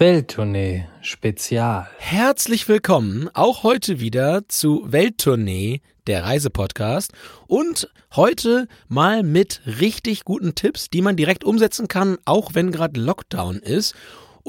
[0.00, 1.86] Welttournee Spezial.
[1.98, 7.12] Herzlich willkommen auch heute wieder zu Welttournee, der Reisepodcast.
[7.46, 12.98] Und heute mal mit richtig guten Tipps, die man direkt umsetzen kann, auch wenn gerade
[12.98, 13.94] Lockdown ist.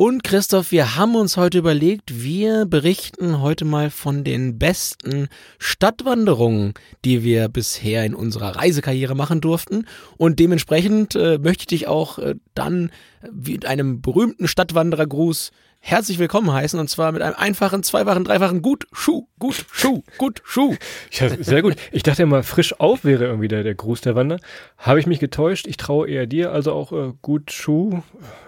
[0.04, 5.28] Und Christoph, wir haben uns heute überlegt, wir berichten heute mal von den besten
[5.60, 6.74] Stadtwanderungen,
[7.06, 9.86] die wir bisher in unserer Reisekarriere machen durften.
[10.18, 12.90] Und dementsprechend äh, möchte ich dich auch äh, dann
[13.32, 15.52] mit einem berühmten Stadtwanderergruß
[15.84, 20.42] herzlich willkommen heißen und zwar mit einem einfachen, zweifachen, dreifachen Gut Schuh, Gut Schuh, Gut
[20.46, 20.76] Schuh.
[21.12, 21.76] Ja, sehr gut.
[21.92, 24.40] Ich dachte immer, frisch auf wäre irgendwie der, der Gruß der Wander.
[24.78, 25.68] Habe ich mich getäuscht.
[25.68, 28.02] Ich traue eher dir, also auch äh, Gut Schuh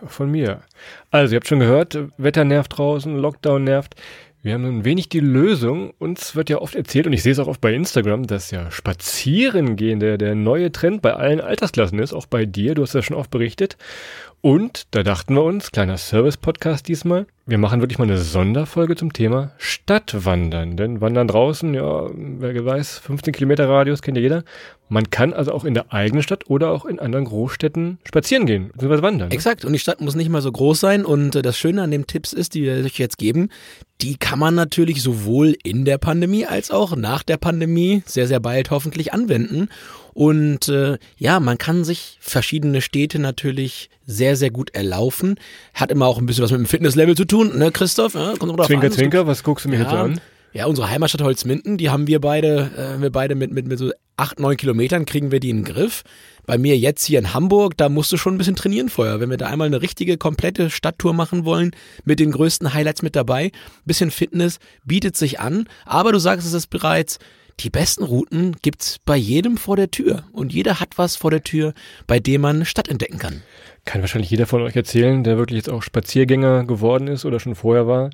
[0.05, 0.61] von mir.
[1.11, 3.95] Also, ihr habt schon gehört, Wetter nervt draußen, Lockdown nervt.
[4.43, 5.91] Wir haben nun wenig die Lösung.
[5.99, 8.69] Uns wird ja oft erzählt, und ich sehe es auch oft bei Instagram, dass ja
[8.71, 12.75] Spazieren gehen der, der neue Trend bei allen Altersklassen ist, auch bei dir.
[12.75, 13.77] Du hast ja schon oft berichtet.
[14.45, 19.13] Und da dachten wir uns, kleiner Service-Podcast diesmal, wir machen wirklich mal eine Sonderfolge zum
[19.13, 20.75] Thema Stadtwandern.
[20.75, 24.43] Denn Wandern draußen, ja, wer weiß, 15 Kilometer Radius kennt ja jeder.
[24.89, 28.67] Man kann also auch in der eigenen Stadt oder auch in anderen Großstädten spazieren gehen,
[28.73, 29.29] beziehungsweise wandern.
[29.29, 29.33] Ne?
[29.33, 29.63] Exakt.
[29.63, 31.05] Und die Stadt muss nicht mal so groß sein.
[31.05, 33.47] Und äh, das Schöne an den Tipps ist, die wir euch jetzt geben,
[34.01, 38.41] die kann man natürlich sowohl in der Pandemie als auch nach der Pandemie sehr, sehr
[38.41, 39.69] bald hoffentlich anwenden.
[40.13, 45.35] Und äh, ja, man kann sich verschiedene Städte natürlich sehr, sehr gut erlaufen.
[45.73, 48.13] Hat immer auch ein bisschen was mit dem Fitnesslevel zu tun, ne, Christoph?
[48.13, 48.91] Ja, zwinker, an.
[48.91, 50.21] zwinker, was guckst du mir ja, jetzt an?
[50.53, 53.91] Ja, unsere Heimatstadt Holzminden, die haben wir beide, äh, wir beide mit, mit, mit so
[54.17, 56.03] acht, neun Kilometern kriegen wir die in den Griff.
[56.45, 59.19] Bei mir jetzt hier in Hamburg, da musst du schon ein bisschen trainieren vorher.
[59.19, 61.71] Wenn wir da einmal eine richtige, komplette Stadttour machen wollen,
[62.03, 63.51] mit den größten Highlights mit dabei,
[63.85, 65.67] bisschen Fitness bietet sich an.
[65.85, 67.17] Aber du sagst es ist bereits,
[67.59, 70.23] die besten Routen gibt's bei jedem vor der Tür.
[70.31, 71.73] Und jeder hat was vor der Tür,
[72.07, 73.41] bei dem man Stadt entdecken kann.
[73.85, 77.55] Kann wahrscheinlich jeder von euch erzählen, der wirklich jetzt auch Spaziergänger geworden ist oder schon
[77.55, 78.09] vorher war.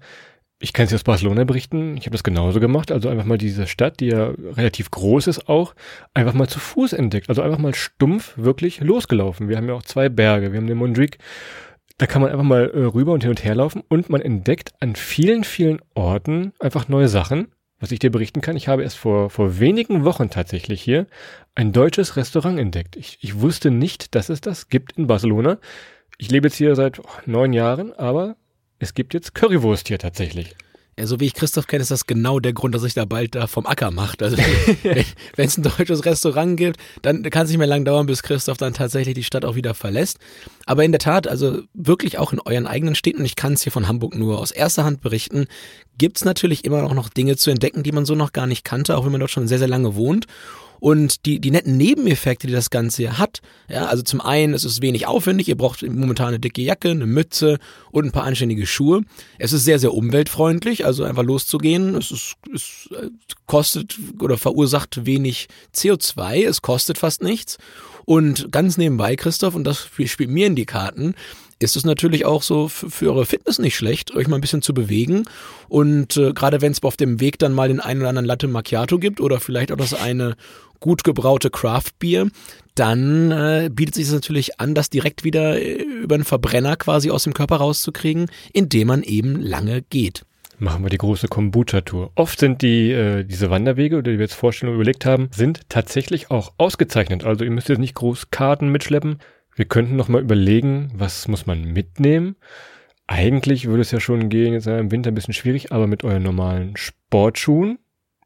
[0.62, 1.96] Ich kann es aus Barcelona berichten.
[1.96, 2.92] Ich habe das genauso gemacht.
[2.92, 5.74] Also einfach mal diese Stadt, die ja relativ groß ist auch,
[6.14, 7.30] einfach mal zu Fuß entdeckt.
[7.30, 9.48] Also einfach mal stumpf wirklich losgelaufen.
[9.48, 10.52] Wir haben ja auch zwei Berge.
[10.52, 11.18] Wir haben den Mondrick.
[11.98, 14.74] Da kann man einfach mal äh, rüber und hin und her laufen und man entdeckt
[14.80, 18.58] an vielen, vielen Orten einfach neue Sachen was ich dir berichten kann.
[18.58, 21.08] Ich habe erst vor, vor wenigen Wochen tatsächlich hier
[21.56, 22.96] ein deutsches Restaurant entdeckt.
[22.96, 25.58] Ich, ich wusste nicht, dass es das gibt in Barcelona.
[26.18, 28.36] Ich lebe jetzt hier seit oh, neun Jahren, aber
[28.80, 30.56] es gibt jetzt Currywurst hier tatsächlich.
[31.00, 33.34] Ja, so wie ich Christoph kenne, ist das genau der Grund, dass ich da bald
[33.34, 34.22] da vom Acker macht.
[34.22, 34.36] Also
[34.84, 35.06] wenn
[35.38, 38.74] es ein deutsches Restaurant gibt, dann kann es nicht mehr lang dauern, bis Christoph dann
[38.74, 40.18] tatsächlich die Stadt auch wieder verlässt.
[40.66, 43.72] Aber in der Tat, also wirklich auch in euren eigenen Städten, ich kann es hier
[43.72, 45.46] von Hamburg nur aus erster Hand berichten,
[45.98, 48.98] gibt es natürlich immer noch Dinge zu entdecken, die man so noch gar nicht kannte,
[48.98, 50.28] auch wenn man dort schon sehr, sehr lange wohnt.
[50.80, 54.82] Und die, die netten Nebeneffekte, die das Ganze hat, ja, also zum einen, es ist
[54.82, 57.60] wenig aufwendig, ihr braucht momentan eine dicke Jacke, eine Mütze
[57.92, 59.02] und ein paar anständige Schuhe.
[59.38, 61.96] Es ist sehr, sehr umweltfreundlich, also einfach loszugehen.
[61.96, 62.88] Es, ist, es
[63.46, 67.58] kostet oder verursacht wenig CO2, es kostet fast nichts.
[68.06, 71.14] Und ganz nebenbei, Christoph, und das spielt mir in die Karten,
[71.60, 74.74] ist es natürlich auch so für, eure Fitness nicht schlecht, euch mal ein bisschen zu
[74.74, 75.26] bewegen.
[75.68, 78.48] Und äh, gerade wenn es auf dem Weg dann mal den einen oder anderen Latte
[78.48, 80.36] Macchiato gibt oder vielleicht auch das eine
[80.80, 82.30] gut gebraute Craft-Bier,
[82.76, 87.12] dann äh, bietet sich es natürlich an, das direkt wieder äh, über einen Verbrenner quasi
[87.12, 90.24] aus dem Körper rauszukriegen, indem man eben lange geht.
[90.60, 92.12] Machen wir die große Kombucha-Tour.
[92.16, 96.32] Oft sind die äh, diese Wanderwege, die wir jetzt vorstellen und überlegt haben, sind tatsächlich
[96.32, 97.24] auch ausgezeichnet.
[97.24, 99.20] Also ihr müsst jetzt nicht groß Karten mitschleppen.
[99.60, 102.38] Wir könnten noch mal überlegen, was muss man mitnehmen.
[103.08, 106.24] Eigentlich würde es ja schon gehen, jetzt im Winter ein bisschen schwierig, aber mit euren
[106.24, 107.78] normalen Sportschuhen,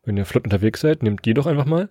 [0.06, 1.90] wenn ihr flott unterwegs seid, nehmt die doch einfach mal.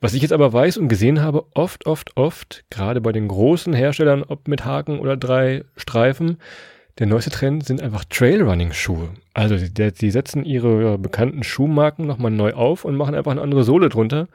[0.00, 3.74] Was ich jetzt aber weiß und gesehen habe, oft, oft, oft, gerade bei den großen
[3.74, 6.38] Herstellern, ob mit Haken oder drei Streifen,
[6.98, 9.10] der neueste Trend sind einfach Trailrunning-Schuhe.
[9.34, 13.90] Also die setzen ihre bekannten Schuhmarken nochmal neu auf und machen einfach eine andere Sohle
[13.90, 14.26] drunter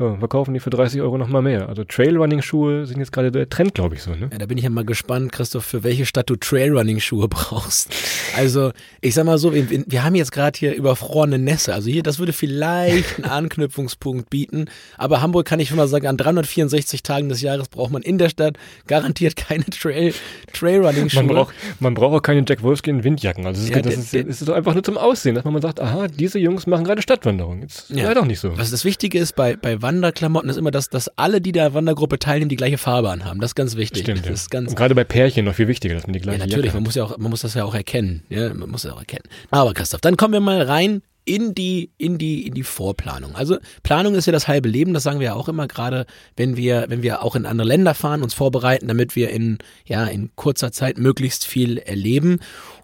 [0.00, 1.68] ja, verkaufen die für 30 Euro nochmal mehr.
[1.68, 4.30] Also Trailrunning-Schuhe sind jetzt gerade der Trend, glaube ich, so, ne?
[4.32, 7.94] Ja, da bin ich ja mal gespannt, Christoph, für welche Stadt du Trailrunning-Schuhe brauchst.
[8.36, 8.72] Also,
[9.02, 11.74] ich sag mal so, wir, wir haben jetzt gerade hier überfrorene Nässe.
[11.74, 14.66] Also hier, das würde vielleicht einen Anknüpfungspunkt bieten.
[14.96, 18.16] Aber Hamburg kann ich schon mal sagen, an 364 Tagen des Jahres braucht man in
[18.16, 20.14] der Stadt garantiert keine Trail,
[20.54, 21.24] Trailrunning-Schuhe.
[21.24, 23.46] Man braucht, man braucht auch keine Jack Wolfskin Windjacken.
[23.46, 25.52] Also, das, ja, ist, das, ist, das ist doch einfach nur zum Aussehen, dass man
[25.52, 27.60] mal sagt, aha, diese Jungs machen gerade Stadtwanderung.
[27.60, 28.14] Jetzt ja.
[28.14, 28.56] doch nicht so.
[28.56, 32.18] Was das Wichtige ist bei, bei Wanderklamotten ist immer, dass, dass alle, die der Wandergruppe
[32.18, 33.40] teilnehmen, die gleiche Farbe anhaben.
[33.40, 34.02] Das ist ganz wichtig.
[34.02, 36.38] Stimmt, das ist ganz Und gerade bei Pärchen noch viel wichtiger, dass man die gleiche
[36.38, 38.22] Ja, natürlich, Jacke man muss ja auch, man muss das ja auch erkennen.
[38.28, 39.24] Ja, man muss das auch erkennen.
[39.50, 43.34] Aber Christoph, dann kommen wir mal rein in die, in die, in die Vorplanung.
[43.34, 46.06] Also Planung ist ja das halbe Leben, das sagen wir ja auch immer, gerade
[46.36, 50.06] wenn wir, wenn wir auch in andere Länder fahren, uns vorbereiten, damit wir in, ja,
[50.06, 52.40] in kurzer Zeit möglichst viel erleben.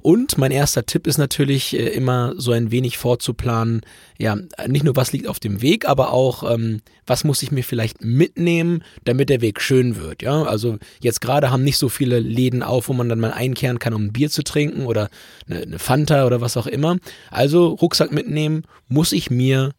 [0.07, 3.81] Und mein erster Tipp ist natürlich äh, immer so ein wenig vorzuplanen,
[4.19, 4.37] ja,
[4.69, 8.05] nicht nur was liegt auf dem Weg, aber auch ähm, was muss ich mir vielleicht
[8.05, 10.23] mitnehmen, damit der Weg schön wird.
[10.23, 13.81] Ja, also jetzt gerade haben nicht so viele Läden auf, wo man dann mal einkehren
[13.81, 15.09] kann, um ein Bier zu trinken oder
[15.51, 16.99] eine, eine Fanta oder was auch immer.
[17.33, 19.73] Also Rucksack mitnehmen, muss ich mir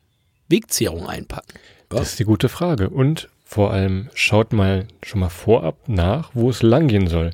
[0.49, 1.53] Wegzehrung einpacken.
[1.89, 1.99] Ja.
[1.99, 2.89] Das ist die gute Frage.
[2.89, 7.31] Und vor allem schaut mal schon mal vorab nach, wo es langgehen soll.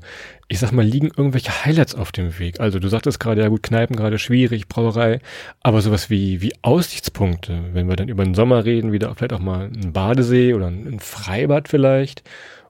[0.53, 2.59] Ich sag mal, liegen irgendwelche Highlights auf dem Weg?
[2.59, 5.17] Also du sagtest gerade, ja gut, Kneipen gerade schwierig, Brauerei,
[5.61, 9.39] aber sowas wie, wie Aussichtspunkte, wenn wir dann über den Sommer reden, wieder vielleicht auch
[9.39, 12.21] mal ein Badesee oder ein Freibad vielleicht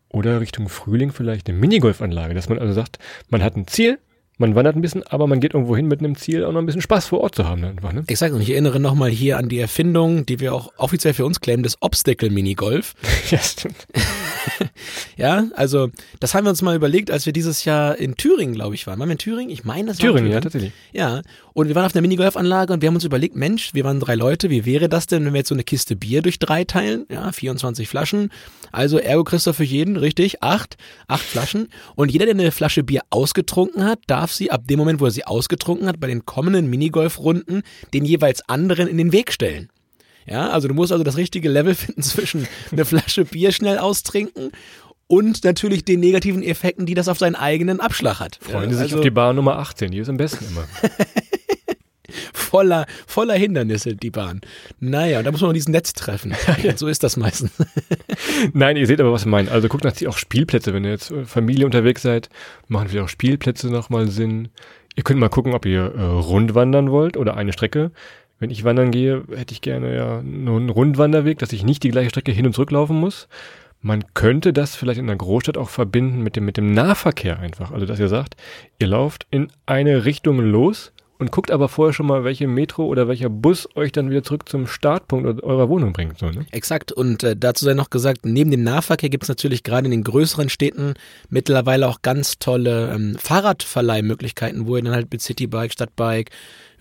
[0.08, 4.00] oder Richtung Frühling vielleicht eine Minigolfanlage, dass man also sagt, man hat ein Ziel,
[4.38, 6.66] man wandert ein bisschen, aber man geht irgendwo hin mit einem Ziel, auch noch ein
[6.66, 7.64] bisschen Spaß vor Ort zu haben.
[7.64, 8.04] Einfach, ne?
[8.08, 11.40] Exakt, und ich erinnere nochmal hier an die Erfindung, die wir auch offiziell für uns
[11.40, 12.96] claimen, des Obstacle-Minigolf.
[13.30, 13.88] ja, stimmt.
[15.18, 15.90] ja, also
[16.20, 19.00] das haben wir uns mal überlegt, als wir dieses Jahr in Thüringen, glaube ich, waren.
[19.00, 19.52] Waren wir in Thüringen?
[19.52, 20.72] Ich meine, das Thüringen, war Thüringen, ja, tatsächlich.
[20.94, 21.22] Ja,
[21.54, 24.16] und wir waren auf einer Minigolfanlage und wir haben uns überlegt, Mensch, wir waren drei
[24.16, 27.06] Leute, wie wäre das denn, wenn wir jetzt so eine Kiste Bier durch drei teilen?
[27.10, 28.32] Ja, 24 Flaschen.
[28.72, 30.78] Also ergo Christoph für jeden, richtig, acht,
[31.08, 31.70] acht Flaschen.
[31.96, 35.12] Und jeder, der eine Flasche Bier ausgetrunken hat, darf sie ab dem Moment, wo er
[35.12, 37.62] sie ausgetrunken hat, bei den kommenden Minigolfrunden
[37.94, 39.70] den jeweils anderen in den Weg stellen.
[40.26, 44.52] Ja, also du musst also das richtige Level finden zwischen eine Flasche Bier schnell austrinken
[45.08, 48.40] und natürlich den negativen Effekten, die das auf seinen eigenen Abschlag hat.
[48.42, 50.68] Freuen Sie sich also, auf die Bar Nummer 18, die ist am besten immer.
[52.34, 54.42] voller, voller Hindernisse, die Bahn.
[54.80, 56.34] Naja, und da muss man noch dieses Netz treffen.
[56.76, 57.52] so ist das meistens.
[58.54, 59.52] Nein, ihr seht aber, was ich meine.
[59.52, 60.74] Also guckt natürlich auch Spielplätze.
[60.74, 62.30] Wenn ihr jetzt äh, Familie unterwegs seid,
[62.68, 64.50] machen wir auch Spielplätze nochmal Sinn.
[64.96, 67.92] Ihr könnt mal gucken, ob ihr äh, rund wandern wollt oder eine Strecke.
[68.40, 71.92] Wenn ich wandern gehe, hätte ich gerne ja nur einen Rundwanderweg, dass ich nicht die
[71.92, 73.28] gleiche Strecke hin und zurück laufen muss.
[73.82, 77.72] Man könnte das vielleicht in einer Großstadt auch verbinden mit dem, mit dem Nahverkehr einfach.
[77.72, 78.36] Also, dass ihr sagt,
[78.80, 80.94] ihr lauft in eine Richtung los
[81.24, 84.50] und guckt aber vorher schon mal, welche Metro oder welcher Bus euch dann wieder zurück
[84.50, 86.20] zum Startpunkt eurer Wohnung bringt.
[86.20, 86.46] So, ne?
[86.52, 86.92] Exakt.
[86.92, 90.04] Und äh, dazu sei noch gesagt, neben dem Nahverkehr gibt es natürlich gerade in den
[90.04, 90.96] größeren Städten
[91.30, 96.32] mittlerweile auch ganz tolle ähm, Fahrradverleihmöglichkeiten, wo ihr dann halt mit Citybike, Stadtbike,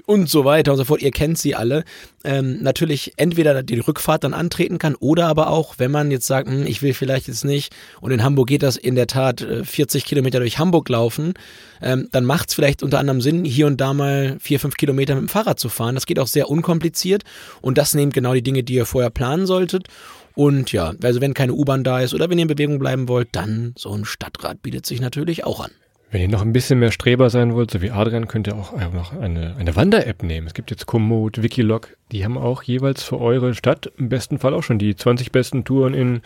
[0.06, 1.02] und so weiter und so fort.
[1.02, 1.84] Ihr kennt sie alle.
[2.24, 6.48] Ähm, natürlich entweder die Rückfahrt dann antreten kann oder aber auch, wenn man jetzt sagt,
[6.48, 10.02] hm, ich will vielleicht jetzt nicht und in Hamburg geht das in der Tat 40
[10.02, 11.34] äh, Kilometer durch Hamburg laufen,
[11.80, 15.14] ähm, dann macht es vielleicht unter anderem Sinn, hier und da mal vier, fünf Kilometer
[15.14, 15.94] mit dem Fahrrad zu fahren.
[15.94, 17.24] Das geht auch sehr unkompliziert
[17.60, 19.88] und das nehmt genau die Dinge, die ihr vorher planen solltet.
[20.34, 23.28] Und ja, also wenn keine U-Bahn da ist oder wenn ihr in Bewegung bleiben wollt,
[23.32, 25.72] dann so ein Stadtrad bietet sich natürlich auch an.
[26.12, 28.72] Wenn ihr noch ein bisschen mehr Streber sein wollt, so wie Adrian, könnt ihr auch
[28.92, 30.46] noch eine, eine Wander-App nehmen.
[30.46, 34.52] Es gibt jetzt Komoot, Wikilog, die haben auch jeweils für eure Stadt im besten Fall
[34.52, 36.20] auch schon die 20 besten Touren in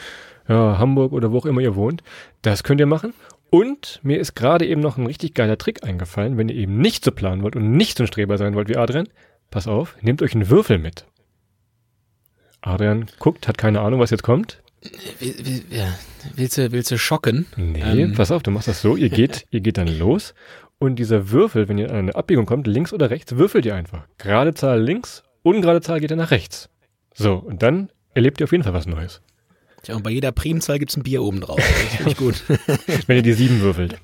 [0.48, 2.02] ja, Hamburg oder wo auch immer ihr wohnt.
[2.42, 3.14] Das könnt ihr machen.
[3.48, 7.04] Und mir ist gerade eben noch ein richtig geiler Trick eingefallen, wenn ihr eben nicht
[7.04, 9.08] so planen wollt und nicht so ein Streber sein wollt wie Adrian.
[9.52, 11.06] Pass auf, nehmt euch einen Würfel mit.
[12.60, 14.64] Adrian guckt, hat keine Ahnung, was jetzt kommt.
[16.34, 17.46] Willst du, willst du schocken?
[17.56, 18.14] Nee, ähm.
[18.14, 20.34] pass auf, du machst das so, ihr geht, ihr geht dann los
[20.78, 24.06] und dieser Würfel, wenn ihr an eine Abbiegung kommt, links oder rechts, würfelt ihr einfach.
[24.18, 26.68] Gerade Zahl links, ungerade Zahl geht ihr nach rechts.
[27.14, 29.22] So, und dann erlebt ihr auf jeden Fall was Neues.
[29.82, 31.56] Tja, und bei jeder Primzahl gibt es ein Bier oben drauf.
[31.56, 32.42] Das finde ich gut.
[33.06, 33.96] wenn ihr die sieben würfelt.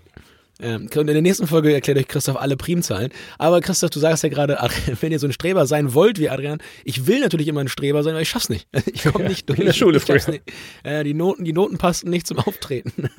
[0.63, 3.11] Ähm, und in der nächsten Folge erklärt euch Christoph alle Primzahlen.
[3.39, 4.59] Aber Christoph, du sagst ja gerade,
[5.01, 8.03] wenn ihr so ein Streber sein wollt wie Adrian, ich will natürlich immer ein Streber
[8.03, 8.69] sein, aber ich schaff's nicht.
[8.95, 9.59] Ich komme nicht durch.
[9.59, 10.43] In der Schule ich nicht.
[10.83, 13.09] Äh, die Noten, die Noten passten nicht zum Auftreten.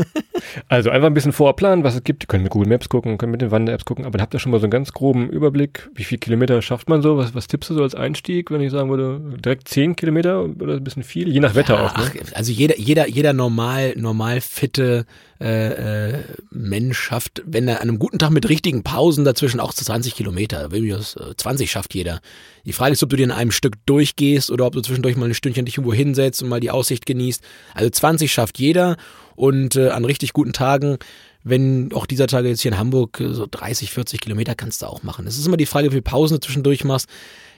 [0.68, 2.24] Also einfach ein bisschen vorplanen, was es gibt.
[2.24, 4.40] Ihr könnt mit Google Maps gucken, könnt mit den Wander-Apps gucken, aber dann habt ihr
[4.40, 7.18] schon mal so einen ganz groben Überblick, wie viele Kilometer schafft man so?
[7.18, 10.76] Was, was tippst du so als Einstieg, wenn ich sagen würde, direkt zehn Kilometer oder
[10.76, 11.30] ein bisschen viel?
[11.30, 11.98] Je nach Wetter ja, auch.
[11.98, 12.04] Ne?
[12.06, 15.06] Ach, also jeder, jeder, jeder normal, normal fitte
[15.44, 19.74] äh, äh, Mensch schafft, wenn er an einem guten Tag mit richtigen Pausen dazwischen auch
[19.74, 22.22] zu 20 Kilometer, 20 schafft jeder.
[22.66, 25.26] Die Frage ist, ob du dir in einem Stück durchgehst oder ob du zwischendurch mal
[25.26, 27.44] ein Stündchen dich irgendwo hinsetzt und mal die Aussicht genießt.
[27.74, 28.96] Also 20 schafft jeder
[29.36, 30.98] und äh, an richtig guten Tagen
[31.44, 34.88] wenn auch dieser Tage jetzt hier in Hamburg äh, so 30, 40 Kilometer kannst du
[34.88, 35.28] auch machen.
[35.28, 37.08] Es ist immer die Frage, wie viel Pausen du zwischendurch machst.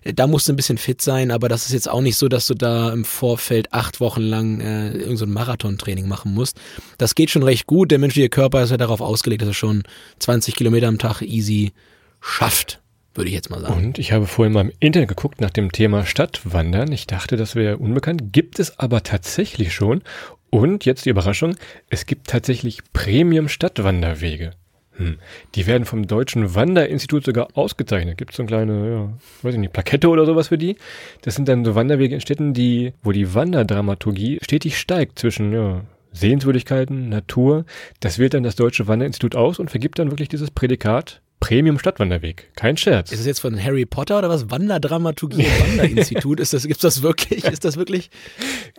[0.03, 2.45] Da musst du ein bisschen fit sein, aber das ist jetzt auch nicht so, dass
[2.45, 6.59] du da im Vorfeld acht Wochen lang äh, irgendein so Marathontraining machen musst.
[6.99, 7.89] Das geht schon recht gut.
[7.89, 9.83] Der menschliche Körper ist ja darauf ausgelegt, dass er schon
[10.19, 11.73] 20 Kilometer am Tag easy
[12.21, 12.81] schafft
[13.15, 13.73] würde ich jetzt mal sagen.
[13.73, 16.91] Und ich habe vorhin mal im Internet geguckt nach dem Thema Stadtwandern.
[16.91, 18.33] Ich dachte, das wäre unbekannt.
[18.33, 20.03] Gibt es aber tatsächlich schon.
[20.49, 21.55] Und jetzt die Überraschung,
[21.89, 24.51] es gibt tatsächlich Premium-Stadtwanderwege.
[24.97, 25.17] Hm.
[25.55, 28.17] Die werden vom Deutschen Wanderinstitut sogar ausgezeichnet.
[28.17, 30.77] Gibt es so eine kleine, ja, weiß ich nicht, Plakette oder sowas für die?
[31.21, 35.81] Das sind dann so Wanderwege in Städten, die, wo die Wanderdramaturgie stetig steigt zwischen ja,
[36.13, 37.65] Sehenswürdigkeiten, Natur.
[37.99, 42.49] Das wählt dann das Deutsche Wanderinstitut aus und vergibt dann wirklich dieses Prädikat Premium-Stadtwanderweg.
[42.55, 43.11] Kein Scherz.
[43.11, 44.49] Ist das jetzt von Harry Potter oder was?
[44.49, 46.39] Wanderdramaturgie Wanderinstitut?
[46.39, 47.43] Ist das, gibt's das wirklich?
[47.43, 48.09] Ist das wirklich?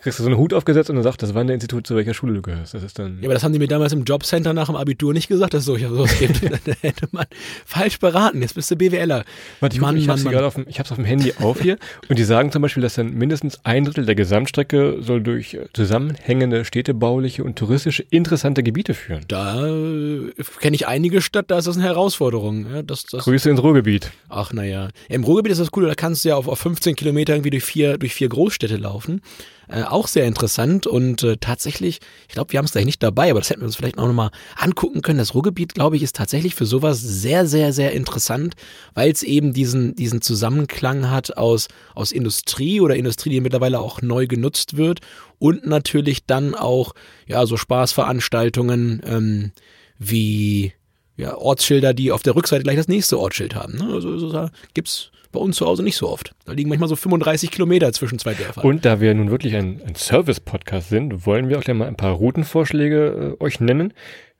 [0.02, 2.42] Kriegst du so einen Hut aufgesetzt und dann sagt das Wanderinstitut, zu welcher Schule du
[2.42, 2.74] gehörst.
[2.74, 3.18] Das ist dann.
[3.20, 5.60] Ja, aber das haben die mir damals im Jobcenter nach dem Abitur nicht gesagt, dass
[5.60, 6.42] es solche sowas gibt.
[6.66, 7.26] da hätte man
[7.64, 8.42] falsch beraten.
[8.42, 9.24] Jetzt bist du BWLer.
[9.60, 11.34] Warte, ich, Mann, ich hab's Mann, hier gerade auf dem, ich hab's auf dem Handy
[11.38, 11.78] auf hier.
[12.08, 15.66] Und die sagen zum Beispiel, dass dann mindestens ein Drittel der Gesamtstrecke soll durch äh,
[15.72, 19.24] zusammenhängende städtebauliche und touristische interessante Gebiete führen.
[19.28, 22.45] Da äh, kenne ich einige Stadt, da ist das eine Herausforderung.
[22.52, 24.10] Ja, das, das, Grüße ins Ruhrgebiet.
[24.28, 24.88] ach naja.
[25.08, 27.64] Im Ruhrgebiet ist das cool, da kannst du ja auf, auf 15 Kilometer irgendwie durch
[27.64, 29.20] vier, durch vier Großstädte laufen.
[29.68, 31.98] Äh, auch sehr interessant und äh, tatsächlich,
[32.28, 34.06] ich glaube, wir haben es gleich nicht dabei, aber das hätten wir uns vielleicht auch
[34.06, 35.18] nochmal angucken können.
[35.18, 38.54] Das Ruhrgebiet, glaube ich, ist tatsächlich für sowas sehr, sehr, sehr interessant,
[38.94, 44.02] weil es eben diesen, diesen Zusammenklang hat aus, aus Industrie oder Industrie, die mittlerweile auch
[44.02, 45.00] neu genutzt wird
[45.40, 46.94] und natürlich dann auch,
[47.26, 49.52] ja, so Spaßveranstaltungen ähm,
[49.98, 50.74] wie
[51.16, 53.78] ja, Ortsschilder, die auf der Rückseite gleich das nächste Ortsschild haben.
[53.78, 53.92] Ne?
[53.92, 56.34] Also, da gibt's bei uns zu Hause nicht so oft.
[56.44, 58.64] Da liegen manchmal so 35 Kilometer zwischen zwei Dörfern.
[58.64, 61.96] Und da wir nun wirklich ein, ein Service-Podcast sind, wollen wir auch gleich mal ein
[61.96, 63.92] paar Routenvorschläge äh, euch nennen.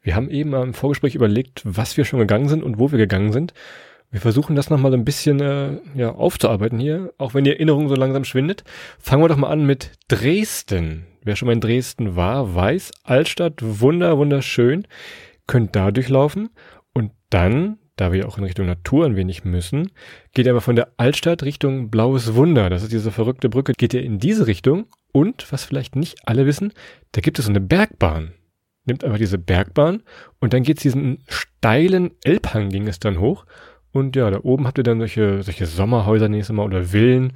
[0.03, 3.33] Wir haben eben im Vorgespräch überlegt, was wir schon gegangen sind und wo wir gegangen
[3.33, 3.53] sind.
[4.11, 7.89] Wir versuchen das nochmal so ein bisschen äh, ja, aufzuarbeiten hier, auch wenn die Erinnerung
[7.89, 8.65] so langsam schwindet.
[8.99, 11.07] Fangen wir doch mal an mit Dresden.
[11.23, 14.87] Wer schon mal in Dresden war, weiß, Altstadt, wunder, wunderschön.
[15.47, 16.51] Könnt da durchlaufen
[16.93, 19.91] und dann, da wir auch in Richtung Natur ein wenig müssen,
[20.33, 22.71] geht ihr aber von der Altstadt Richtung Blaues Wunder.
[22.71, 23.73] Das ist diese verrückte Brücke.
[23.77, 26.73] Geht ihr in diese Richtung und, was vielleicht nicht alle wissen,
[27.13, 28.33] da gibt es so eine Bergbahn.
[28.85, 30.03] Nimmt einfach diese Bergbahn
[30.41, 33.47] und dann geht's diesen steilen Elbhang ging es dann hoch.
[33.93, 37.33] Und ja, da oben habt ihr dann solche, solche Sommerhäuser nächstes Mal oder Villen.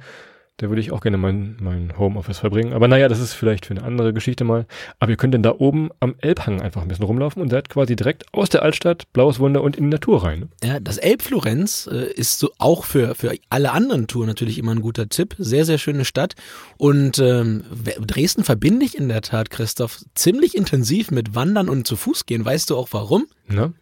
[0.61, 2.73] Da würde ich auch gerne mein, mein Homeoffice verbringen.
[2.73, 4.67] Aber naja, das ist vielleicht für eine andere Geschichte mal.
[4.99, 7.95] Aber ihr könnt dann da oben am Elbhang einfach ein bisschen rumlaufen und seid quasi
[7.95, 10.39] direkt aus der Altstadt, Blaues Wunder und in die Natur rein.
[10.41, 10.49] ne?
[10.63, 14.81] Ja, das Elbflorenz äh, ist so auch für, für alle anderen Touren natürlich immer ein
[14.81, 15.33] guter Tipp.
[15.39, 16.35] Sehr, sehr schöne Stadt.
[16.77, 17.63] Und ähm,
[17.99, 22.45] Dresden verbinde ich in der Tat, Christoph, ziemlich intensiv mit Wandern und zu Fuß gehen.
[22.45, 23.25] Weißt du auch warum?
[23.47, 23.73] Ne?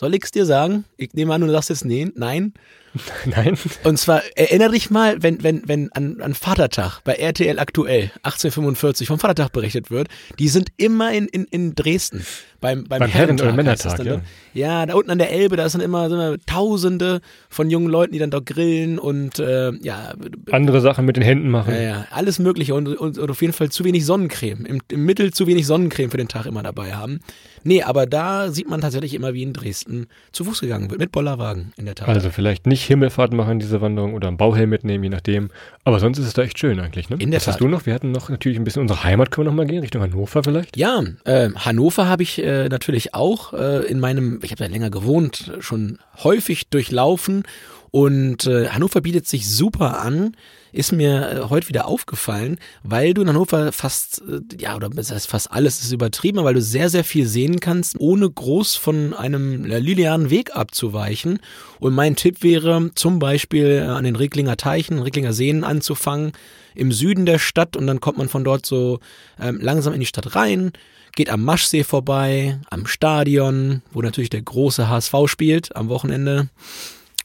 [0.00, 0.86] Soll ich's dir sagen?
[0.96, 2.54] Ich nehme an, du sagst jetzt nee, nein.
[3.26, 3.58] Nein?
[3.84, 9.06] Und zwar erinnere dich mal, wenn, wenn, wenn an, an Vatertag bei RTL aktuell 1845
[9.06, 12.24] vom Vatertag berichtet wird, die sind immer in, in, in Dresden.
[12.60, 14.12] Beim, beim, Beim Herren- oder Männertag, dann ja.
[14.14, 14.24] dort.
[14.52, 18.12] ja, da unten an der Elbe, da sind immer, sind immer Tausende von jungen Leuten,
[18.12, 20.12] die dann dort grillen und äh, ja,
[20.50, 21.72] Andere Sachen mit den Händen machen.
[21.74, 24.66] ja, ja, alles Mögliche und, und, und auf jeden Fall zu wenig Sonnencreme.
[24.66, 27.20] Im, Im Mittel zu wenig Sonnencreme für den Tag immer dabei haben.
[27.62, 31.12] Nee, aber da sieht man tatsächlich immer, wie in Dresden zu Fuß gegangen wird, mit
[31.12, 32.08] Bollerwagen in der Tat.
[32.08, 35.50] Also vielleicht nicht Himmelfahrt machen, diese Wanderung, oder einen Bauhelm mitnehmen, je nachdem.
[35.84, 37.16] Aber sonst ist es da echt schön eigentlich, ne?
[37.18, 37.62] In der Was hast Tat.
[37.62, 37.86] du noch?
[37.86, 40.42] Wir hatten noch natürlich ein bisschen unsere Heimat, können wir noch mal gehen, Richtung Hannover
[40.42, 40.76] vielleicht?
[40.76, 44.90] Ja, äh, Hannover habe ich äh, natürlich auch äh, in meinem, ich habe da länger
[44.90, 47.44] gewohnt, schon häufig durchlaufen.
[47.92, 50.36] Und äh, Hannover bietet sich super an,
[50.72, 55.10] ist mir äh, heute wieder aufgefallen, weil du in Hannover fast, äh, ja, oder das
[55.10, 59.12] heißt fast alles ist übertrieben, weil du sehr, sehr viel sehen kannst, ohne groß von
[59.12, 61.40] einem äh, linearen Weg abzuweichen.
[61.80, 66.32] Und mein Tipp wäre zum Beispiel äh, an den Recklinger Teichen, Recklinger Seen anzufangen,
[66.76, 67.76] im Süden der Stadt.
[67.76, 69.00] Und dann kommt man von dort so
[69.40, 70.70] ähm, langsam in die Stadt rein,
[71.14, 76.48] geht am Maschsee vorbei, am Stadion, wo natürlich der große HSV spielt am Wochenende,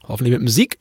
[0.06, 0.78] hoffentlich mit Musik.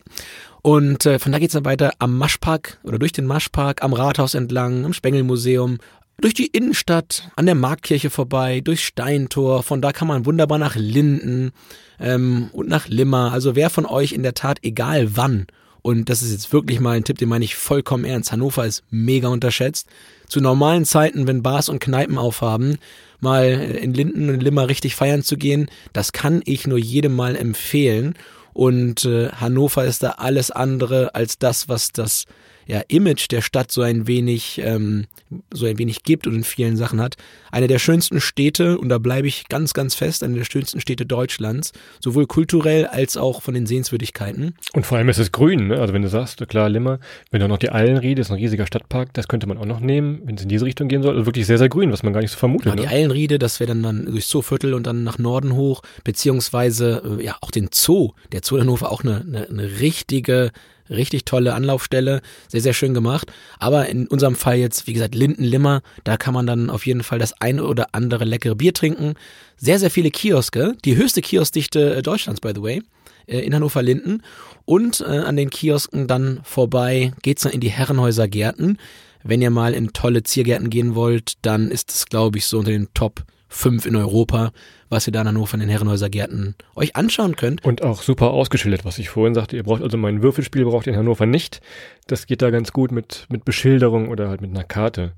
[0.62, 4.34] Und äh, von da geht's dann weiter am Maschpark oder durch den Maschpark, am Rathaus
[4.34, 5.78] entlang, am Spengelmuseum,
[6.20, 9.64] durch die Innenstadt, an der Marktkirche vorbei, durchs Steintor.
[9.64, 11.52] Von da kann man wunderbar nach Linden
[12.00, 13.32] ähm, und nach Limmer.
[13.32, 15.48] Also wer von euch in der Tat, egal wann,
[15.86, 18.32] und das ist jetzt wirklich mal ein Tipp, den meine ich vollkommen ernst.
[18.32, 19.88] Hannover ist mega unterschätzt.
[20.28, 22.80] Zu normalen Zeiten, wenn Bars und Kneipen aufhaben,
[23.20, 27.36] mal in Linden und Limmer richtig feiern zu gehen, das kann ich nur jedem mal
[27.36, 28.16] empfehlen.
[28.52, 32.26] Und äh, Hannover ist da alles andere als das, was das
[32.68, 35.06] ja, Image der Stadt so ein wenig ähm,
[35.52, 37.16] so ein wenig gibt und in vielen Sachen hat.
[37.52, 41.06] Eine der schönsten Städte, und da bleibe ich ganz, ganz fest, eine der schönsten Städte
[41.06, 44.56] Deutschlands, sowohl kulturell als auch von den Sehenswürdigkeiten.
[44.74, 45.80] Und vor allem ist es grün, ne?
[45.80, 47.00] Also wenn du sagst, klar, Limmer,
[47.32, 50.22] wenn du noch die Eilenriede, ist ein riesiger Stadtpark, das könnte man auch noch nehmen,
[50.26, 51.14] wenn es in diese Richtung gehen soll.
[51.14, 52.78] Also wirklich sehr, sehr grün, was man gar nicht so vermutet.
[52.78, 52.90] Die ne?
[52.90, 57.38] Eilenriede, das wäre dann, dann durchs Zooviertel und dann nach Norden hoch, beziehungsweise äh, ja
[57.42, 58.12] auch den Zoo.
[58.32, 60.52] Der Zoo in Hannover auch eine, eine, eine richtige,
[60.90, 63.32] richtig tolle Anlaufstelle, sehr, sehr schön gemacht.
[63.60, 67.20] Aber in unserem Fall jetzt, wie gesagt, Lindenlimmer, da kann man dann auf jeden Fall
[67.20, 69.16] das eine oder andere leckere Bier trinken.
[69.58, 72.82] Sehr, sehr viele Kioske, die höchste Kioskdichte äh, Deutschlands, by the way,
[73.28, 74.22] äh, in Hannover Linden.
[74.66, 78.78] Und äh, an den Kiosken dann vorbei geht's dann in die Herrenhäuser Gärten.
[79.24, 82.72] Wenn ihr mal in tolle Ziergärten gehen wollt, dann ist es, glaube ich, so unter
[82.72, 84.52] den Top fünf in Europa,
[84.90, 87.64] was ihr da in Hannover in den Herrenhäuser Gärten euch anschauen könnt.
[87.64, 89.56] Und auch super ausgeschildert, was ich vorhin sagte.
[89.56, 91.62] Ihr braucht also mein Würfelspiel braucht ihr in Hannover nicht.
[92.08, 95.14] Das geht da ganz gut mit, mit Beschilderung oder halt mit einer Karte.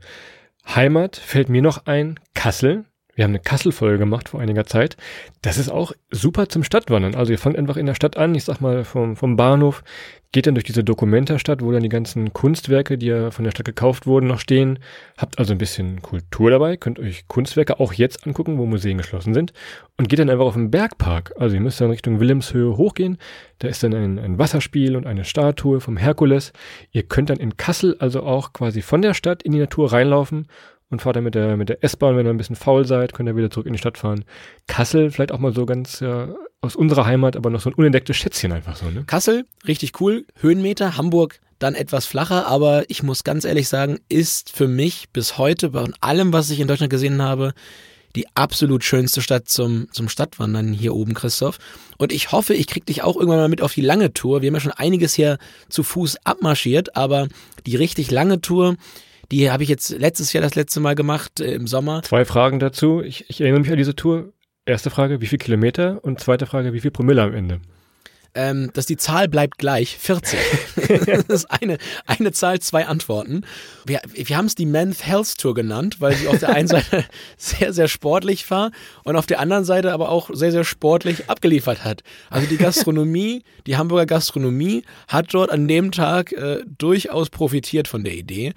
[0.68, 2.86] Heimat fällt mir noch ein, Kassel.
[3.18, 4.96] Wir haben eine Kassel-Folge gemacht vor einiger Zeit.
[5.42, 7.16] Das ist auch super zum Stadtwandern.
[7.16, 9.84] Also ihr fangt einfach in der Stadt an, ich sag mal vom, vom Bahnhof,
[10.32, 13.66] geht dann durch diese Dokumenta-Stadt, wo dann die ganzen Kunstwerke, die ja von der Stadt
[13.66, 14.78] gekauft wurden, noch stehen.
[15.18, 19.34] Habt also ein bisschen Kultur dabei, könnt euch Kunstwerke auch jetzt angucken, wo Museen geschlossen
[19.34, 19.52] sind.
[19.98, 21.34] Und geht dann einfach auf den Bergpark.
[21.40, 23.18] Also ihr müsst dann Richtung Wilhelmshöhe hochgehen.
[23.58, 26.54] Da ist dann ein, ein Wasserspiel und eine Statue vom Herkules.
[26.92, 30.46] Ihr könnt dann in Kassel also auch quasi von der Stadt in die Natur reinlaufen
[30.89, 33.27] und fahrt dann mit der, mit der S-Bahn, wenn ihr ein bisschen faul seid, könnt
[33.27, 34.24] ihr wieder zurück in die Stadt fahren.
[34.67, 38.15] Kassel, vielleicht auch mal so ganz ja, aus unserer Heimat, aber noch so ein unentdecktes
[38.15, 39.03] Schätzchen einfach so, ne?
[39.06, 44.51] Kassel, richtig cool, Höhenmeter, Hamburg dann etwas flacher, aber ich muss ganz ehrlich sagen, ist
[44.51, 47.53] für mich bis heute bei allem, was ich in Deutschland gesehen habe,
[48.15, 51.60] die absolut schönste Stadt zum, zum Stadtwandern hier oben, Christoph.
[51.98, 54.41] Und ich hoffe, ich krieg dich auch irgendwann mal mit auf die lange Tour.
[54.41, 55.38] Wir haben ja schon einiges hier
[55.70, 57.27] zu Fuß abmarschiert, aber
[57.65, 58.75] die richtig lange Tour,
[59.31, 62.01] die habe ich jetzt letztes Jahr das letzte Mal gemacht, äh, im Sommer.
[62.03, 63.01] Zwei Fragen dazu.
[63.01, 64.34] Ich, ich erinnere mich an diese Tour.
[64.65, 66.03] Erste Frage, wie viel Kilometer?
[66.03, 67.62] Und zweite Frage, wie viel Promille am Ende?
[68.36, 70.38] Ähm, dass die Zahl bleibt gleich, 40.
[71.17, 73.41] das ist eine, eine Zahl, zwei Antworten.
[73.86, 77.03] Wir, wir haben es die Men's Health Tour genannt, weil sie auf der einen Seite
[77.38, 78.72] sehr, sehr sportlich war
[79.03, 82.03] und auf der anderen Seite aber auch sehr, sehr sportlich abgeliefert hat.
[82.29, 88.03] Also die Gastronomie, die Hamburger Gastronomie hat dort an dem Tag äh, durchaus profitiert von
[88.03, 88.53] der Idee.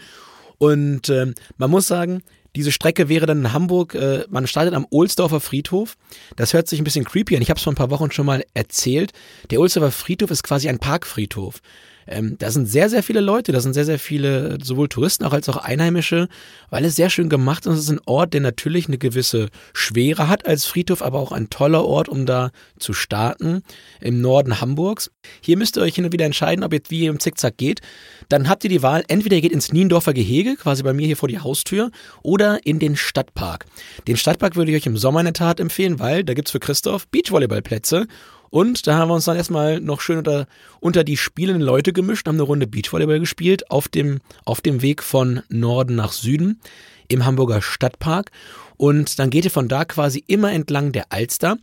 [0.61, 2.23] Und äh, man muss sagen,
[2.55, 5.97] diese Strecke wäre dann in Hamburg, äh, man startet am Ohlsdorfer Friedhof.
[6.37, 7.41] Das hört sich ein bisschen creepy an.
[7.41, 9.13] Ich habe es vor ein paar Wochen schon mal erzählt.
[9.51, 11.63] Der Ohlsdorfer Friedhof ist quasi ein Parkfriedhof.
[12.11, 15.33] Ähm, da sind sehr, sehr viele Leute, da sind sehr, sehr viele, sowohl Touristen auch
[15.33, 16.29] als auch Einheimische,
[16.69, 17.75] weil es sehr schön gemacht ist.
[17.75, 21.51] Es ist ein Ort, der natürlich eine gewisse Schwere hat als Friedhof, aber auch ein
[21.51, 22.51] toller Ort, um da
[22.81, 23.63] zu starten
[24.01, 25.13] im Norden Hamburgs.
[25.41, 27.81] Hier müsst ihr euch hin und wieder entscheiden, ob jetzt wie im Zickzack geht.
[28.29, 31.17] Dann habt ihr die Wahl, entweder ihr geht ins Niendorfer Gehege, quasi bei mir hier
[31.17, 31.93] vor die Haustür,
[32.23, 33.67] oder in den Stadtpark.
[34.09, 36.61] Den Stadtpark würde ich euch im Sommer in der Tat empfehlen, weil da gibt's für
[36.61, 38.09] Christoph Beachvolleyballplätze
[38.51, 40.47] und da haben wir uns dann erstmal noch schön unter,
[40.81, 45.03] unter die spielenden Leute gemischt, haben eine Runde Beachvolleyball gespielt auf dem, auf dem Weg
[45.03, 46.61] von Norden nach Süden
[47.07, 48.31] im Hamburger Stadtpark.
[48.77, 51.59] Und dann geht ihr von da quasi immer entlang der Alster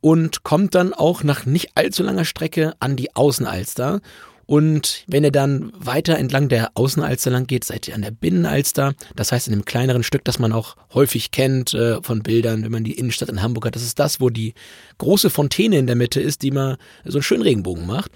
[0.00, 4.00] und kommt dann auch nach nicht allzu langer Strecke an die Außenalster.
[4.46, 8.94] Und wenn ihr dann weiter entlang der Außenalster lang geht, seid ihr an der Binnenalster.
[9.16, 12.72] Das heißt, in einem kleineren Stück, das man auch häufig kennt äh, von Bildern, wenn
[12.72, 13.76] man die Innenstadt in Hamburg hat.
[13.76, 14.54] Das ist das, wo die
[14.98, 18.10] große Fontäne in der Mitte ist, die mal so einen schönen Regenbogen macht.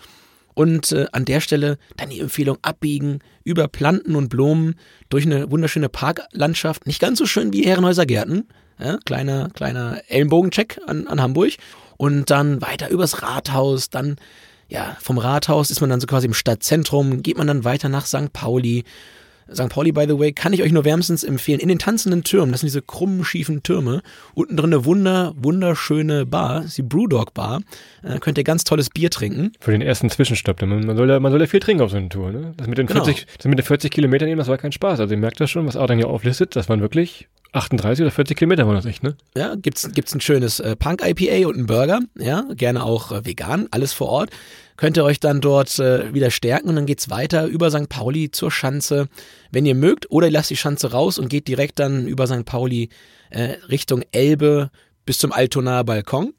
[0.55, 4.75] Und äh, an der Stelle dann die Empfehlung abbiegen über Planten und Blumen
[5.09, 6.87] durch eine wunderschöne Parklandschaft.
[6.87, 8.49] Nicht ganz so schön wie Herrenhäuser Gärten.
[8.81, 11.53] Ja, kleiner, kleiner Ellenbogencheck an, an Hamburg.
[11.97, 14.17] Und dann weiter übers Rathaus, dann
[14.69, 18.07] ja, vom Rathaus ist man dann so quasi im Stadtzentrum, geht man dann weiter nach
[18.07, 18.33] St.
[18.33, 18.85] Pauli.
[19.53, 19.71] St.
[19.71, 21.59] Pauli, by the way, kann ich euch nur wärmstens empfehlen.
[21.59, 24.03] In den tanzenden Türmen, das sind diese krummen, schiefen Türme.
[24.35, 27.63] Unten drin eine wunder, wunderschöne Bar, die Brewdog Bar.
[28.03, 29.53] Da könnt ihr ganz tolles Bier trinken.
[29.61, 30.61] Für den ersten Zwischenstopp.
[30.61, 32.31] Man, man, soll ja, man soll ja viel trinken auf so einer Tour.
[32.31, 32.53] Ne?
[32.59, 33.27] Das mit den 40, genau.
[33.39, 35.01] das mit den 40 Kilometern eben, das war kein Spaß.
[35.01, 36.55] Also ihr merkt das schon, was Adrian hier auflistet.
[36.55, 39.17] Das waren wirklich 38 oder 40 Kilometer waren das echt, ne?
[39.37, 43.69] Ja, gibt's, gibt's ein schönes äh, Punk-IPA und einen Burger, ja, gerne auch äh, vegan,
[43.71, 44.31] alles vor Ort.
[44.77, 47.89] Könnt ihr euch dann dort äh, wieder stärken und dann geht's weiter über St.
[47.89, 49.09] Pauli zur Schanze,
[49.51, 52.45] wenn ihr mögt, oder ihr lasst die Schanze raus und geht direkt dann über St.
[52.45, 52.91] Pauli
[53.31, 54.71] äh, Richtung Elbe
[55.05, 56.35] bis zum Altonaer Balkon.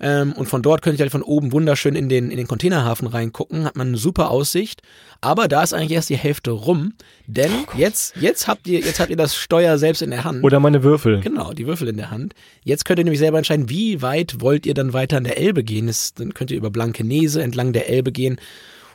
[0.00, 3.06] Ähm, und von dort könnt ihr halt von oben wunderschön in den, in den Containerhafen
[3.06, 3.64] reingucken.
[3.64, 4.82] Hat man eine super Aussicht.
[5.20, 6.94] Aber da ist eigentlich erst die Hälfte rum.
[7.26, 10.42] Denn oh jetzt, jetzt habt ihr, jetzt habt ihr das Steuer selbst in der Hand.
[10.42, 11.20] Oder meine Würfel.
[11.20, 12.34] Genau, die Würfel in der Hand.
[12.64, 15.62] Jetzt könnt ihr nämlich selber entscheiden, wie weit wollt ihr dann weiter an der Elbe
[15.62, 15.86] gehen.
[15.86, 18.40] Das, dann könnt ihr über Blankenese entlang der Elbe gehen.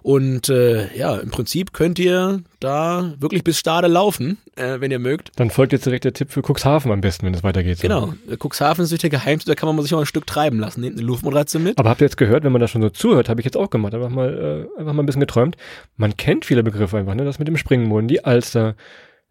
[0.06, 5.00] Und äh, ja, im Prinzip könnt ihr da wirklich bis Stade laufen, äh, wenn ihr
[5.00, 5.32] mögt.
[5.36, 7.80] Dann folgt jetzt direkt der Tipp für Cuxhaven am besten, wenn es weitergeht.
[7.80, 7.82] So.
[7.82, 10.82] Genau, Cuxhaven ist der Geheimste, da kann man sich auch ein Stück treiben lassen.
[10.82, 11.80] Nehmt eine Luftmatratze mit.
[11.80, 13.72] Aber habt ihr jetzt gehört, wenn man da schon so zuhört, habe ich jetzt auch
[13.72, 15.58] gemacht, einfach mal, äh, einfach mal ein bisschen geträumt.
[15.98, 17.26] Man kennt viele Begriffe einfach, ne?
[17.26, 18.76] Das mit dem Springboden, die Alster.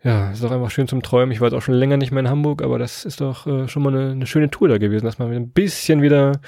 [0.02, 1.30] Ja, ist doch einfach schön zum Träumen.
[1.30, 3.68] Ich war jetzt auch schon länger nicht mehr in Hamburg, aber das ist doch äh,
[3.68, 6.40] schon mal eine, eine schöne Tour da gewesen, dass man ein bisschen wieder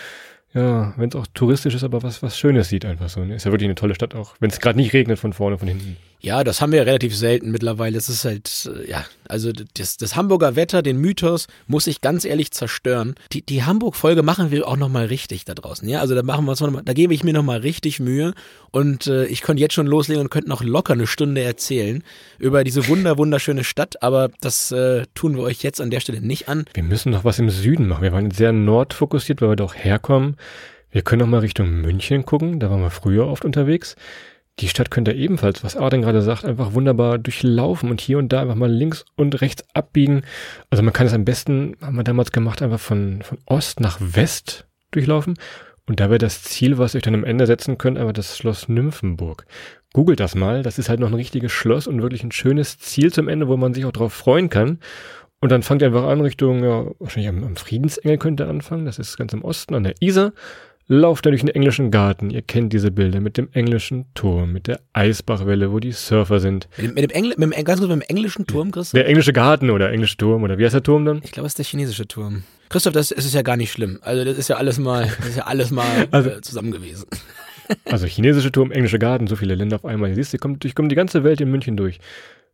[0.57, 3.23] ja, wenn es auch touristisch ist, aber was, was Schönes sieht einfach so.
[3.23, 3.35] Ne?
[3.35, 5.69] Ist ja wirklich eine tolle Stadt auch, wenn es gerade nicht regnet von vorne, von
[5.69, 5.99] hinten.
[6.21, 7.95] Ja, das haben wir ja relativ selten mittlerweile.
[7.95, 12.25] Das ist halt, äh, ja, also das, das Hamburger Wetter, den Mythos, muss ich ganz
[12.25, 13.15] ehrlich zerstören.
[13.33, 15.89] Die, die Hamburg-Folge machen wir auch nochmal richtig da draußen.
[15.89, 18.35] Ja, also da machen wir uns noch mal, da gebe ich mir nochmal richtig Mühe
[18.71, 22.03] und äh, ich könnte jetzt schon loslegen und könnte noch locker eine Stunde erzählen
[22.39, 26.21] über diese wunder, wunderschöne Stadt, aber das äh, tun wir euch jetzt an der Stelle
[26.21, 26.65] nicht an.
[26.75, 28.03] Wir müssen noch was im Süden machen.
[28.03, 30.37] Wir waren sehr nordfokussiert, weil wir doch herkommen.
[30.91, 33.97] Wir können noch mal Richtung München gucken, da waren wir früher oft unterwegs.
[34.61, 38.41] Die Stadt könnte ebenfalls, was Arden gerade sagt, einfach wunderbar durchlaufen und hier und da
[38.41, 40.23] einfach mal links und rechts abbiegen.
[40.71, 43.99] Also man kann es am besten, haben wir damals gemacht, einfach von, von Ost nach
[44.01, 45.35] West durchlaufen.
[45.87, 48.39] Und da wäre das Ziel, was ihr euch dann am Ende setzen könnt, einfach das
[48.39, 49.47] Schloss Nymphenburg.
[49.93, 53.13] Googelt das mal, das ist halt noch ein richtiges Schloss und wirklich ein schönes Ziel
[53.13, 54.81] zum Ende, wo man sich auch drauf freuen kann.
[55.41, 58.87] Und dann fangt ihr einfach an Richtung, ja, wahrscheinlich am, am Friedensengel könnt ihr anfangen,
[58.87, 60.33] das ist ganz im Osten an der Isar
[60.89, 62.31] lauft da durch den englischen Garten.
[62.31, 66.69] Ihr kennt diese Bilder mit dem englischen Turm, mit der Eisbachwelle, wo die Surfer sind.
[66.77, 68.99] Mit, mit dem, mit dem, ganz kurz mit dem englischen Turm, Christoph?
[68.99, 71.21] Der englische Garten oder englische Turm oder wie heißt der Turm dann?
[71.25, 72.45] Ich glaube, es ist der chinesische Turm.
[72.69, 73.99] Christoph, das, das ist ja gar nicht schlimm.
[74.03, 77.07] Also das ist ja alles mal, das ist ja alles mal also, äh, zusammen gewesen.
[77.85, 80.11] Also chinesische Turm, englische Garten, so viele Länder auf einmal.
[80.11, 81.99] Ihr siehst, ihr kommt, durch, kommt die ganze Welt in München durch.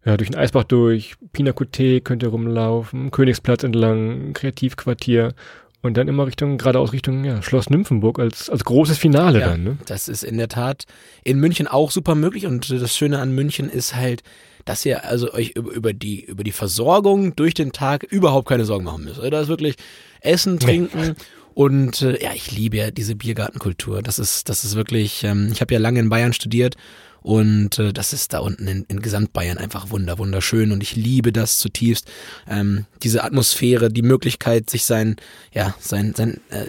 [0.06, 5.34] Ja, durch den Eisbach durch, Pinakothek könnt ihr rumlaufen, Königsplatz entlang, Kreativquartier
[5.82, 9.64] und dann immer Richtung, geradeaus Richtung ja, Schloss Nymphenburg als, als großes Finale ja, dann.
[9.64, 9.78] Ne?
[9.86, 10.84] Das ist in der Tat
[11.24, 12.46] in München auch super möglich.
[12.46, 14.22] Und das Schöne an München ist halt,
[14.64, 18.84] dass ihr also euch über die, über die Versorgung durch den Tag überhaupt keine Sorgen
[18.84, 19.18] machen müsst.
[19.18, 19.74] Da ist wirklich
[20.20, 21.00] Essen, Trinken.
[21.00, 21.14] Nee.
[21.54, 24.02] Und äh, ja, ich liebe ja diese Biergartenkultur.
[24.02, 26.76] Das ist, das ist wirklich, ähm, ich habe ja lange in Bayern studiert
[27.22, 31.32] und äh, das ist da unten in, in Gesamtbayern einfach wunder, wunderschön und ich liebe
[31.32, 32.11] das zutiefst.
[32.48, 35.16] Ähm, diese Atmosphäre, die Möglichkeit, sich sein,
[35.52, 36.66] ja, sein, sein, äh,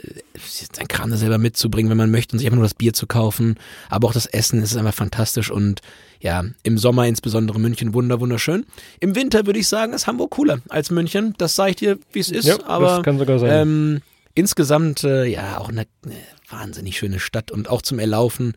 [0.74, 3.08] sein Kram da selber mitzubringen, wenn man möchte und sich einfach nur das Bier zu
[3.08, 3.56] kaufen.
[3.90, 5.82] Aber auch das Essen ist einfach fantastisch und
[6.20, 8.66] ja, im Sommer insbesondere München wunder, wunderschön.
[9.02, 11.34] Im Winter würde ich sagen, ist Hamburg cooler als München.
[11.38, 12.46] Das sage ich dir, wie es ist.
[12.46, 13.52] Ja, aber das kann sogar sein.
[13.52, 14.02] Ähm,
[14.34, 16.16] insgesamt, äh, ja, auch eine, eine
[16.54, 18.54] wahnsinnig schöne Stadt und auch zum Erlaufen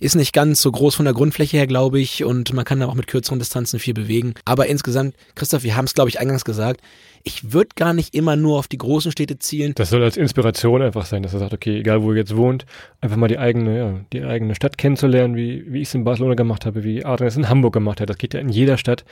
[0.00, 2.86] ist nicht ganz so groß von der Grundfläche her, glaube ich, und man kann da
[2.86, 4.34] auch mit kürzeren Distanzen viel bewegen.
[4.44, 6.80] Aber insgesamt, Christoph, wir haben es, glaube ich, eingangs gesagt,
[7.24, 9.74] ich würde gar nicht immer nur auf die großen Städte zielen.
[9.74, 12.64] Das soll als Inspiration einfach sein, dass er sagt, okay, egal wo ihr jetzt wohnt,
[13.00, 16.34] einfach mal die eigene, ja, die eigene Stadt kennenzulernen, wie, wie ich es in Barcelona
[16.34, 18.08] gemacht habe, wie Adrian es in Hamburg gemacht hat.
[18.08, 19.04] Das geht ja in jeder Stadt.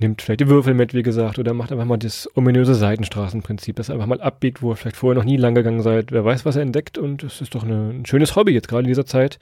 [0.00, 3.90] Nimmt vielleicht die Würfel mit, wie gesagt, oder macht einfach mal das ominöse Seitenstraßenprinzip, dass
[3.90, 6.10] er einfach mal abbiegt, wo ihr vielleicht vorher noch nie lang gegangen seid.
[6.10, 8.84] Wer weiß, was er entdeckt und es ist doch eine, ein schönes Hobby jetzt gerade
[8.84, 9.38] in dieser Zeit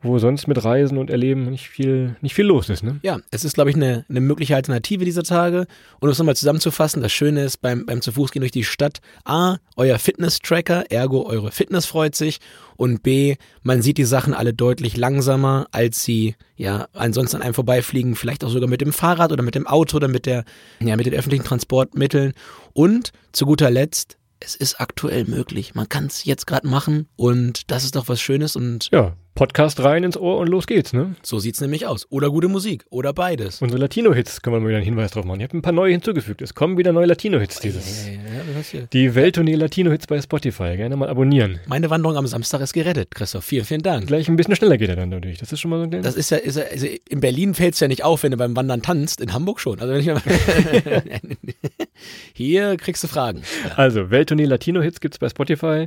[0.00, 2.84] wo sonst mit Reisen und Erleben nicht viel, nicht viel los ist.
[2.84, 3.00] Ne?
[3.02, 5.66] Ja, es ist, glaube ich, eine, eine mögliche Alternative dieser Tage.
[5.98, 8.64] Und um es nochmal zusammenzufassen, das Schöne ist beim, beim zu Fuß gehen durch die
[8.64, 12.38] Stadt, A, euer Fitness-Tracker, ergo eure Fitness freut sich
[12.76, 17.54] und B, man sieht die Sachen alle deutlich langsamer, als sie ja ansonsten an einem
[17.54, 20.44] vorbeifliegen, vielleicht auch sogar mit dem Fahrrad oder mit dem Auto oder mit der,
[20.78, 22.34] ja, mit den öffentlichen Transportmitteln.
[22.72, 25.74] Und zu guter Letzt, es ist aktuell möglich.
[25.74, 29.78] Man kann es jetzt gerade machen und das ist doch was Schönes und ja, Podcast
[29.84, 31.14] rein ins Ohr und los geht's, ne?
[31.22, 32.08] So sieht's nämlich aus.
[32.10, 32.84] Oder gute Musik.
[32.90, 33.62] Oder beides.
[33.62, 35.38] Unsere Latino-Hits können wir mal wieder einen Hinweis drauf machen.
[35.38, 36.42] Ich habe ein paar neue hinzugefügt.
[36.42, 38.08] Es kommen wieder neue Latino-Hits dieses.
[38.08, 40.76] Ja, ja, ja, die Welttournee Latino-Hits bei Spotify.
[40.76, 41.60] Gerne mal abonnieren.
[41.68, 43.44] Meine Wanderung am Samstag ist gerettet, Christoph.
[43.44, 44.08] Vielen, vielen Dank.
[44.08, 45.38] Gleich ein bisschen schneller geht er dann dadurch.
[45.38, 47.78] Das ist schon mal so ein Das ist ja, ist ja also in Berlin fällt's
[47.78, 49.20] ja nicht auf, wenn du beim Wandern tanzt.
[49.20, 49.78] In Hamburg schon.
[49.78, 50.08] Also wenn ich
[52.32, 53.42] Hier kriegst du Fragen.
[53.76, 55.86] Also, Welttournee Latino-Hits gibt's bei Spotify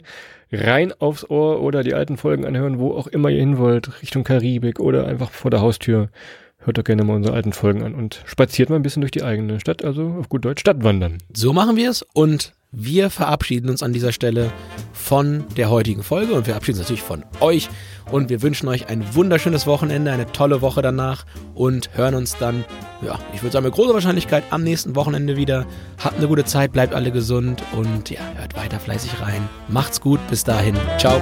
[0.52, 4.24] rein aufs Ohr oder die alten Folgen anhören, wo auch immer ihr hin wollt, Richtung
[4.24, 6.10] Karibik oder einfach vor der Haustür.
[6.60, 9.24] Hört doch gerne mal unsere alten Folgen an und spaziert mal ein bisschen durch die
[9.24, 11.18] eigene Stadt, also auf gut Deutsch Stadtwandern.
[11.34, 14.52] So machen wir es und wir verabschieden uns an dieser Stelle
[14.94, 17.70] von der heutigen Folge und wir verabschieden uns natürlich von euch
[18.12, 22.64] und wir wünschen euch ein wunderschönes Wochenende, eine tolle Woche danach und hören uns dann,
[23.06, 25.66] ja, ich würde sagen mit großer Wahrscheinlichkeit am nächsten Wochenende wieder.
[26.02, 29.48] Habt eine gute Zeit, bleibt alle gesund und ja, hört weiter fleißig rein.
[29.68, 30.76] Macht's gut, bis dahin.
[30.98, 31.22] Ciao.